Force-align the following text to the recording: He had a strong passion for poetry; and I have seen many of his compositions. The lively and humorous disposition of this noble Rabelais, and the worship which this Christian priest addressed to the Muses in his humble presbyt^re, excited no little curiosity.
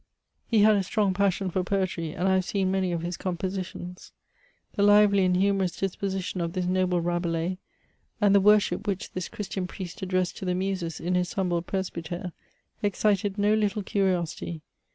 He 0.47 0.63
had 0.63 0.75
a 0.77 0.81
strong 0.81 1.13
passion 1.13 1.51
for 1.51 1.63
poetry; 1.63 2.11
and 2.13 2.27
I 2.27 2.33
have 2.33 2.43
seen 2.45 2.71
many 2.71 2.91
of 2.91 3.03
his 3.03 3.17
compositions. 3.17 4.11
The 4.73 4.81
lively 4.81 5.23
and 5.25 5.37
humorous 5.37 5.77
disposition 5.77 6.41
of 6.41 6.53
this 6.53 6.65
noble 6.65 7.01
Rabelais, 7.01 7.59
and 8.19 8.33
the 8.33 8.41
worship 8.41 8.87
which 8.87 9.11
this 9.11 9.29
Christian 9.29 9.67
priest 9.67 10.01
addressed 10.01 10.37
to 10.37 10.45
the 10.45 10.55
Muses 10.55 10.99
in 10.99 11.13
his 11.13 11.33
humble 11.33 11.61
presbyt^re, 11.61 12.31
excited 12.81 13.37
no 13.37 13.53
little 13.53 13.83
curiosity. 13.83 14.63